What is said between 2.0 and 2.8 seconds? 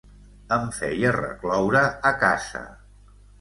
a casa.